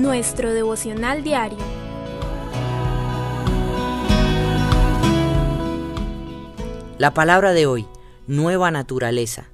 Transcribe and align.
nuestro 0.00 0.54
devocional 0.54 1.22
diario. 1.22 1.58
La 6.96 7.12
palabra 7.12 7.52
de 7.52 7.66
hoy, 7.66 7.86
nueva 8.26 8.70
naturaleza. 8.70 9.50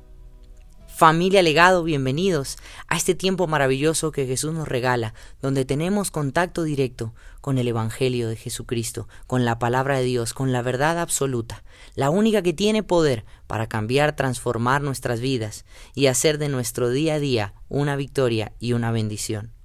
Familia 0.86 1.42
Legado, 1.42 1.82
bienvenidos 1.82 2.58
a 2.86 2.96
este 2.96 3.16
tiempo 3.16 3.48
maravilloso 3.48 4.12
que 4.12 4.26
Jesús 4.26 4.54
nos 4.54 4.68
regala, 4.68 5.14
donde 5.42 5.64
tenemos 5.64 6.12
contacto 6.12 6.62
directo 6.62 7.12
con 7.40 7.58
el 7.58 7.66
Evangelio 7.66 8.28
de 8.28 8.36
Jesucristo, 8.36 9.08
con 9.26 9.44
la 9.44 9.58
palabra 9.58 9.98
de 9.98 10.04
Dios, 10.04 10.32
con 10.32 10.52
la 10.52 10.62
verdad 10.62 11.00
absoluta, 11.00 11.64
la 11.96 12.08
única 12.08 12.40
que 12.42 12.52
tiene 12.52 12.84
poder 12.84 13.24
para 13.48 13.66
cambiar, 13.66 14.14
transformar 14.14 14.80
nuestras 14.80 15.20
vidas 15.20 15.66
y 15.94 16.06
hacer 16.06 16.38
de 16.38 16.48
nuestro 16.48 16.88
día 16.88 17.14
a 17.14 17.18
día 17.18 17.54
una 17.68 17.96
victoria 17.96 18.52
y 18.60 18.72
una 18.72 18.92
bendición. 18.92 19.55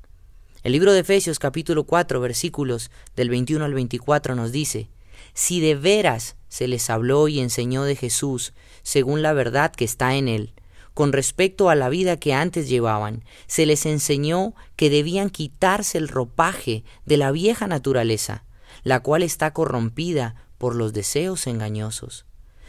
El 0.63 0.73
libro 0.73 0.93
de 0.93 0.99
Efesios 0.99 1.39
capítulo 1.39 1.85
4 1.85 2.19
versículos 2.19 2.91
del 3.15 3.31
21 3.31 3.65
al 3.65 3.73
24 3.73 4.35
nos 4.35 4.51
dice, 4.51 4.91
Si 5.33 5.59
de 5.59 5.73
veras 5.73 6.35
se 6.49 6.67
les 6.67 6.91
habló 6.91 7.27
y 7.27 7.39
enseñó 7.39 7.83
de 7.83 7.95
Jesús, 7.95 8.53
según 8.83 9.23
la 9.23 9.33
verdad 9.33 9.71
que 9.71 9.85
está 9.85 10.13
en 10.13 10.27
él, 10.27 10.53
con 10.93 11.13
respecto 11.13 11.71
a 11.71 11.75
la 11.75 11.89
vida 11.89 12.17
que 12.17 12.35
antes 12.35 12.69
llevaban, 12.69 13.23
se 13.47 13.65
les 13.65 13.87
enseñó 13.87 14.53
que 14.75 14.91
debían 14.91 15.31
quitarse 15.31 15.97
el 15.97 16.07
ropaje 16.07 16.83
de 17.07 17.17
la 17.17 17.31
vieja 17.31 17.65
naturaleza, 17.65 18.43
la 18.83 18.99
cual 18.99 19.23
está 19.23 19.53
corrompida 19.53 20.35
por 20.59 20.75
los 20.75 20.93
deseos 20.93 21.47
engañosos, 21.47 22.27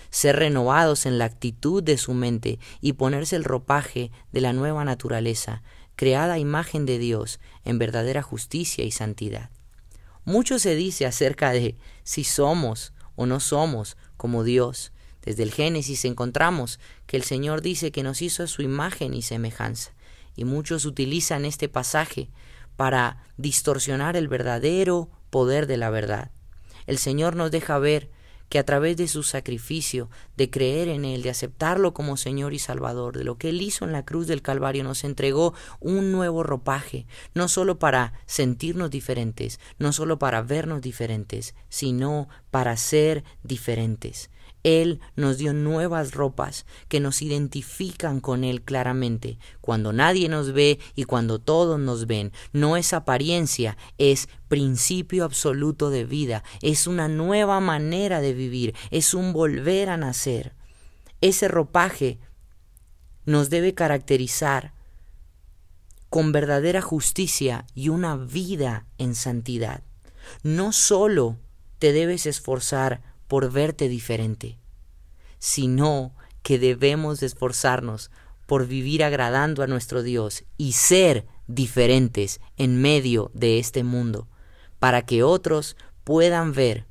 ser 0.09 0.37
renovados 0.37 1.05
en 1.05 1.19
la 1.19 1.27
actitud 1.27 1.83
de 1.83 1.99
su 1.99 2.15
mente 2.15 2.59
y 2.81 2.95
ponerse 2.95 3.37
el 3.37 3.45
ropaje 3.45 4.13
de 4.33 4.41
la 4.41 4.55
nueva 4.55 4.83
naturaleza, 4.87 5.63
creada 6.03 6.41
imagen 6.41 6.85
de 6.85 6.99
Dios 6.99 7.39
en 7.65 7.79
verdadera 7.79 8.23
justicia 8.23 8.83
y 8.83 8.91
santidad. 8.91 9.51
Mucho 10.25 10.59
se 10.59 10.75
dice 10.75 11.07
acerca 11.07 11.53
de 11.53 11.77
si 12.03 12.25
somos 12.25 12.93
o 13.15 13.25
no 13.25 13.39
somos 13.39 13.97
como 14.17 14.43
Dios, 14.43 14.91
desde 15.25 15.45
el 15.45 15.53
Génesis 15.53 16.05
encontramos 16.05 16.81
que 17.07 17.17
el 17.17 17.23
Señor 17.23 17.63
dice 17.63 17.93
que 17.93 18.03
nos 18.03 18.21
hizo 18.21 18.49
su 18.49 18.63
imagen 18.63 19.15
y 19.15 19.23
semejanza, 19.23 19.93
y 20.35 20.45
muchos 20.45 20.87
utilizan 20.87 21.45
este 21.45 21.69
pasaje 21.69 22.31
para 22.75 23.23
distorsionar 23.37 24.17
el 24.17 24.27
verdadero 24.27 25.09
poder 25.31 25.69
de 25.69 25.77
la 25.77 25.91
verdad. 25.91 26.33
El 26.89 26.99
Señor 26.99 27.37
nos 27.37 27.53
deja 27.53 27.79
ver 27.79 28.11
que 28.53 28.59
a 28.59 28.67
través 28.67 28.99
de 28.99 29.09
su 29.09 29.23
sacrificio, 29.23 30.11
de 30.37 30.51
creer 30.51 30.89
en 30.89 31.07
Él, 31.07 31.23
de 31.23 31.31
aceptarlo 31.31 31.95
como 31.95 32.19
Señor 32.19 32.53
y 32.53 32.59
Salvador, 32.59 33.17
de 33.17 33.25
lo 33.25 33.39
que 33.39 33.49
Él 33.49 33.63
hizo 33.63 33.87
en 33.87 33.93
la 33.93 34.05
cruz 34.05 34.27
del 34.27 34.43
Calvario, 34.43 34.85
nos 34.85 35.05
entregó 35.05 35.55
un 35.81 36.13
nuevo 36.13 36.43
ropaje, 36.43 37.07
no 37.33 37.49
solo 37.49 37.79
para 37.79 38.13
sentirnos 38.27 38.91
diferentes, 38.91 39.59
no 39.79 39.95
solo 39.95 40.19
para 40.19 40.43
vernos 40.43 40.83
diferentes, 40.83 41.55
sino 41.71 42.29
para 42.51 42.77
ser 42.77 43.25
diferentes. 43.43 44.29
Él 44.63 45.01
nos 45.17 45.39
dio 45.39 45.53
nuevas 45.53 46.13
ropas 46.13 46.67
que 46.89 47.01
nos 47.01 47.21
identifican 47.23 48.21
con 48.21 48.45
Él 48.45 48.63
claramente. 48.63 49.39
Cuando 49.61 49.93
nadie 49.93 50.29
nos 50.29 50.53
ve 50.53 50.79
y 50.95 51.05
cuando 51.05 51.41
todos 51.41 51.81
nos 51.81 52.07
ven, 52.07 52.33
no 52.53 52.77
es 52.77 52.93
apariencia, 52.93 53.77
es 53.99 54.29
principio 54.49 55.25
absoluto 55.25 55.91
de 55.91 56.05
vida, 56.05 56.45
es 56.61 56.87
una 56.87 57.09
nueva 57.09 57.61
manera 57.61 58.21
de 58.21 58.35
vivir, 58.35 58.75
es 58.91 59.15
un 59.15 59.33
volver 59.33 59.91
a 59.91 59.97
nacer. 59.97 60.55
Ese 61.21 61.49
ropaje 61.49 62.19
nos 63.25 63.51
debe 63.51 63.75
caracterizar 63.75 64.75
con 66.09 66.31
verdadera 66.31 66.83
justicia 66.83 67.67
y 67.75 67.89
una 67.89 68.17
vida 68.17 68.87
en 68.99 69.15
santidad. 69.15 69.83
No 70.43 70.73
solo 70.73 71.39
te 71.79 71.93
debes 71.93 72.27
esforzar 72.27 73.12
por 73.29 73.51
verte 73.51 73.89
diferente, 73.89 74.59
sino 75.39 76.15
que 76.43 76.59
debemos 76.59 77.23
esforzarnos 77.23 78.11
por 78.47 78.67
vivir 78.67 79.03
agradando 79.05 79.63
a 79.63 79.67
nuestro 79.67 80.03
Dios 80.03 80.45
y 80.57 80.73
ser 80.73 81.27
diferentes 81.47 82.41
en 82.57 82.81
medio 82.81 83.31
de 83.35 83.59
este 83.59 83.85
mundo, 83.85 84.29
para 84.79 85.03
que 85.03 85.23
otros 85.23 85.77
puedan 86.05 86.53
ver 86.53 86.87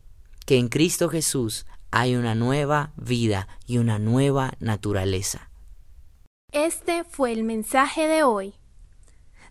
que 0.46 0.58
en 0.58 0.69
Cristo 0.69 1.09
Jesús 1.09 1.66
hay 1.92 2.16
una 2.16 2.36
nueva 2.36 2.94
vida 2.96 3.48
y 3.66 3.78
una 3.78 4.00
nueva 4.00 4.53
naturaleza. 4.59 5.50
Este 6.52 7.03
fue 7.03 7.31
el 7.31 7.44
mensaje 7.44 8.08
de 8.08 8.24
hoy. 8.24 8.56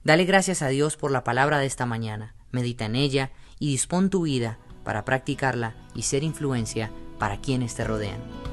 Dale 0.03 0.25
gracias 0.25 0.62
a 0.62 0.69
Dios 0.69 0.97
por 0.97 1.11
la 1.11 1.25
palabra 1.25 1.59
de 1.59 1.67
esta 1.67 1.85
mañana, 1.85 2.35
medita 2.51 2.87
en 2.87 2.97
ella 2.97 3.31
y 3.59 3.69
dispón 3.69 4.11
tu 4.11 4.23
vida 4.23 4.59
para 4.85 5.05
practicarla 5.05 5.75
y 5.95 6.03
ser 6.03 6.23
influencia 6.23 6.91
para 7.19 7.41
quienes 7.41 7.75
te 7.75 7.85
rodean. 7.85 8.50